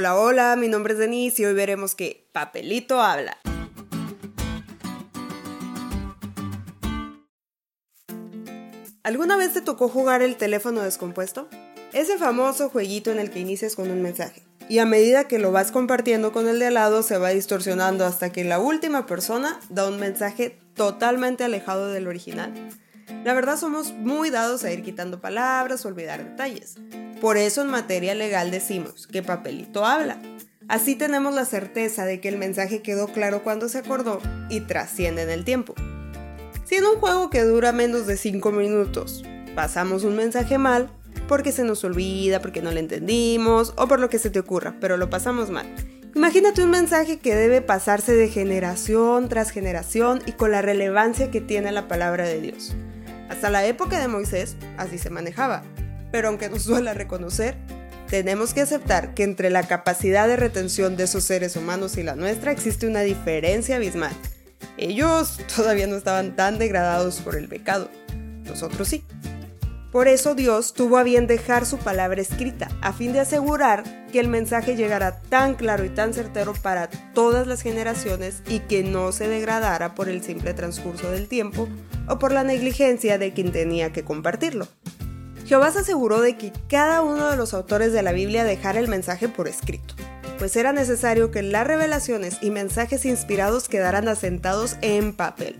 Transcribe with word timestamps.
Hola, 0.00 0.16
hola, 0.16 0.56
mi 0.56 0.66
nombre 0.66 0.94
es 0.94 0.98
Denise 0.98 1.42
y 1.42 1.44
hoy 1.44 1.52
veremos 1.52 1.94
que 1.94 2.26
Papelito 2.32 3.02
habla. 3.02 3.36
¿Alguna 9.02 9.36
vez 9.36 9.52
te 9.52 9.60
tocó 9.60 9.90
jugar 9.90 10.22
el 10.22 10.36
teléfono 10.36 10.80
descompuesto? 10.80 11.50
Ese 11.92 12.16
famoso 12.16 12.70
jueguito 12.70 13.10
en 13.10 13.18
el 13.18 13.30
que 13.30 13.40
inicias 13.40 13.76
con 13.76 13.90
un 13.90 14.00
mensaje. 14.00 14.42
Y 14.70 14.78
a 14.78 14.86
medida 14.86 15.28
que 15.28 15.38
lo 15.38 15.52
vas 15.52 15.70
compartiendo 15.70 16.32
con 16.32 16.48
el 16.48 16.58
de 16.60 16.68
al 16.68 16.74
lado 16.74 17.02
se 17.02 17.18
va 17.18 17.28
distorsionando 17.28 18.06
hasta 18.06 18.32
que 18.32 18.42
la 18.42 18.58
última 18.58 19.04
persona 19.04 19.60
da 19.68 19.86
un 19.86 20.00
mensaje 20.00 20.58
totalmente 20.72 21.44
alejado 21.44 21.88
del 21.88 22.08
original. 22.08 22.54
La 23.22 23.34
verdad 23.34 23.58
somos 23.58 23.92
muy 23.92 24.30
dados 24.30 24.64
a 24.64 24.72
ir 24.72 24.82
quitando 24.82 25.20
palabras 25.20 25.84
o 25.84 25.88
olvidar 25.88 26.24
detalles. 26.24 26.76
Por 27.20 27.36
eso 27.36 27.60
en 27.60 27.68
materia 27.68 28.14
legal 28.14 28.50
decimos 28.50 29.06
que 29.06 29.22
papelito 29.22 29.84
habla. 29.84 30.18
Así 30.68 30.94
tenemos 30.94 31.34
la 31.34 31.44
certeza 31.44 32.04
de 32.04 32.20
que 32.20 32.28
el 32.28 32.38
mensaje 32.38 32.80
quedó 32.80 33.08
claro 33.08 33.42
cuando 33.42 33.68
se 33.68 33.78
acordó 33.78 34.20
y 34.48 34.60
trasciende 34.60 35.22
en 35.22 35.30
el 35.30 35.44
tiempo. 35.44 35.74
Si 36.64 36.76
en 36.76 36.84
un 36.84 36.96
juego 36.96 37.28
que 37.28 37.42
dura 37.42 37.72
menos 37.72 38.06
de 38.06 38.16
5 38.16 38.52
minutos 38.52 39.24
pasamos 39.54 40.04
un 40.04 40.16
mensaje 40.16 40.56
mal, 40.56 40.90
porque 41.28 41.52
se 41.52 41.64
nos 41.64 41.84
olvida, 41.84 42.40
porque 42.40 42.62
no 42.62 42.70
lo 42.70 42.78
entendimos 42.78 43.74
o 43.76 43.86
por 43.86 44.00
lo 44.00 44.08
que 44.08 44.18
se 44.18 44.30
te 44.30 44.38
ocurra, 44.38 44.76
pero 44.80 44.96
lo 44.96 45.10
pasamos 45.10 45.50
mal. 45.50 45.66
Imagínate 46.14 46.62
un 46.62 46.70
mensaje 46.70 47.18
que 47.18 47.34
debe 47.34 47.60
pasarse 47.60 48.14
de 48.14 48.28
generación 48.28 49.28
tras 49.28 49.50
generación 49.50 50.22
y 50.26 50.32
con 50.32 50.52
la 50.52 50.62
relevancia 50.62 51.30
que 51.30 51.40
tiene 51.40 51.70
la 51.70 51.86
palabra 51.86 52.24
de 52.26 52.40
Dios. 52.40 52.74
Hasta 53.28 53.50
la 53.50 53.64
época 53.66 54.00
de 54.00 54.08
Moisés 54.08 54.56
así 54.76 54.98
se 54.98 55.10
manejaba. 55.10 55.62
Pero 56.10 56.28
aunque 56.28 56.48
nos 56.48 56.64
duela 56.64 56.94
reconocer, 56.94 57.56
tenemos 58.08 58.52
que 58.52 58.62
aceptar 58.62 59.14
que 59.14 59.22
entre 59.22 59.50
la 59.50 59.62
capacidad 59.62 60.26
de 60.26 60.36
retención 60.36 60.96
de 60.96 61.04
esos 61.04 61.24
seres 61.24 61.54
humanos 61.54 61.96
y 61.96 62.02
la 62.02 62.16
nuestra 62.16 62.50
existe 62.50 62.88
una 62.88 63.02
diferencia 63.02 63.76
abismal. 63.76 64.12
Ellos 64.76 65.38
todavía 65.54 65.86
no 65.86 65.96
estaban 65.96 66.34
tan 66.34 66.58
degradados 66.58 67.20
por 67.20 67.36
el 67.36 67.48
pecado, 67.48 67.88
nosotros 68.44 68.88
sí. 68.88 69.04
Por 69.92 70.06
eso 70.06 70.36
Dios 70.36 70.72
tuvo 70.72 70.98
a 70.98 71.02
bien 71.02 71.26
dejar 71.26 71.66
su 71.66 71.76
palabra 71.76 72.20
escrita, 72.20 72.68
a 72.80 72.92
fin 72.92 73.12
de 73.12 73.20
asegurar 73.20 74.06
que 74.12 74.20
el 74.20 74.28
mensaje 74.28 74.76
llegara 74.76 75.20
tan 75.22 75.54
claro 75.54 75.84
y 75.84 75.88
tan 75.88 76.14
certero 76.14 76.52
para 76.52 76.88
todas 77.12 77.48
las 77.48 77.62
generaciones 77.62 78.42
y 78.48 78.60
que 78.60 78.84
no 78.84 79.10
se 79.10 79.26
degradara 79.26 79.96
por 79.96 80.08
el 80.08 80.22
simple 80.22 80.54
transcurso 80.54 81.10
del 81.10 81.26
tiempo 81.26 81.68
o 82.08 82.20
por 82.20 82.30
la 82.30 82.44
negligencia 82.44 83.18
de 83.18 83.32
quien 83.32 83.50
tenía 83.50 83.92
que 83.92 84.04
compartirlo. 84.04 84.68
Jehová 85.50 85.72
se 85.72 85.80
aseguró 85.80 86.20
de 86.20 86.36
que 86.36 86.52
cada 86.68 87.02
uno 87.02 87.28
de 87.28 87.36
los 87.36 87.54
autores 87.54 87.92
de 87.92 88.04
la 88.04 88.12
Biblia 88.12 88.44
dejara 88.44 88.78
el 88.78 88.86
mensaje 88.86 89.28
por 89.28 89.48
escrito, 89.48 89.96
pues 90.38 90.54
era 90.54 90.72
necesario 90.72 91.32
que 91.32 91.42
las 91.42 91.66
revelaciones 91.66 92.38
y 92.40 92.52
mensajes 92.52 93.04
inspirados 93.04 93.68
quedaran 93.68 94.06
asentados 94.06 94.76
en 94.80 95.12
papel, 95.12 95.56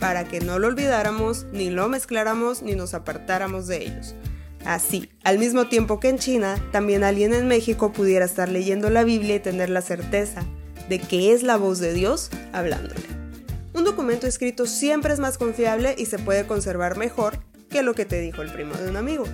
para 0.00 0.24
que 0.24 0.40
no 0.40 0.58
lo 0.58 0.68
olvidáramos, 0.68 1.44
ni 1.52 1.68
lo 1.68 1.86
mezcláramos, 1.90 2.62
ni 2.62 2.76
nos 2.76 2.94
apartáramos 2.94 3.66
de 3.66 3.84
ellos. 3.84 4.14
Así, 4.64 5.10
al 5.22 5.38
mismo 5.38 5.66
tiempo 5.66 6.00
que 6.00 6.08
en 6.08 6.18
China, 6.18 6.56
también 6.72 7.04
alguien 7.04 7.34
en 7.34 7.46
México 7.46 7.92
pudiera 7.92 8.24
estar 8.24 8.48
leyendo 8.48 8.88
la 8.88 9.04
Biblia 9.04 9.34
y 9.34 9.40
tener 9.40 9.68
la 9.68 9.82
certeza 9.82 10.44
de 10.88 10.98
que 10.98 11.34
es 11.34 11.42
la 11.42 11.58
voz 11.58 11.78
de 11.78 11.92
Dios 11.92 12.30
hablándole. 12.54 13.04
Un 13.74 13.84
documento 13.84 14.26
escrito 14.26 14.64
siempre 14.64 15.12
es 15.12 15.20
más 15.20 15.36
confiable 15.36 15.94
y 15.98 16.06
se 16.06 16.18
puede 16.18 16.46
conservar 16.46 16.96
mejor 16.96 17.38
que 17.76 17.82
lo 17.82 17.94
que 17.94 18.06
te 18.06 18.20
dijo 18.20 18.40
el 18.40 18.50
primo 18.50 18.74
de 18.74 18.88
un 18.88 18.96
amigo. 18.96 19.24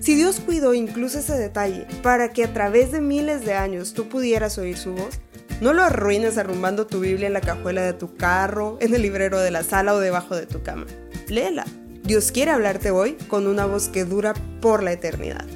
Si 0.00 0.16
Dios 0.16 0.40
cuidó 0.40 0.74
incluso 0.74 1.20
ese 1.20 1.38
detalle 1.38 1.86
para 2.02 2.32
que 2.32 2.42
a 2.42 2.52
través 2.52 2.90
de 2.90 3.00
miles 3.00 3.44
de 3.44 3.54
años 3.54 3.94
tú 3.94 4.08
pudieras 4.08 4.58
oír 4.58 4.76
su 4.76 4.92
voz, 4.92 5.20
no 5.60 5.72
lo 5.72 5.84
arruines 5.84 6.36
arrumbando 6.36 6.88
tu 6.88 6.98
Biblia 6.98 7.28
en 7.28 7.32
la 7.32 7.40
cajuela 7.40 7.82
de 7.82 7.92
tu 7.92 8.16
carro, 8.16 8.76
en 8.80 8.92
el 8.92 9.02
librero 9.02 9.38
de 9.38 9.52
la 9.52 9.62
sala 9.62 9.94
o 9.94 10.00
debajo 10.00 10.34
de 10.34 10.46
tu 10.46 10.64
cama. 10.64 10.86
Léela. 11.28 11.64
Dios 12.02 12.32
quiere 12.32 12.50
hablarte 12.50 12.90
hoy 12.90 13.14
con 13.28 13.46
una 13.46 13.66
voz 13.66 13.88
que 13.88 14.04
dura 14.04 14.34
por 14.60 14.82
la 14.82 14.92
eternidad. 14.92 15.46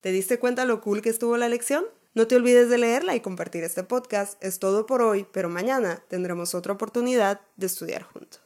¿Te 0.00 0.10
diste 0.10 0.40
cuenta 0.40 0.64
lo 0.64 0.80
cool 0.80 1.02
que 1.02 1.08
estuvo 1.08 1.36
la 1.36 1.48
lección? 1.48 1.84
No 2.14 2.26
te 2.26 2.36
olvides 2.36 2.68
de 2.68 2.76
leerla 2.76 3.14
y 3.14 3.20
compartir 3.20 3.64
este 3.64 3.84
podcast. 3.84 4.42
Es 4.44 4.58
todo 4.58 4.84
por 4.84 5.00
hoy, 5.00 5.26
pero 5.32 5.48
mañana 5.48 6.04
tendremos 6.08 6.54
otra 6.54 6.74
oportunidad 6.74 7.40
de 7.56 7.66
estudiar 7.66 8.02
juntos. 8.02 8.41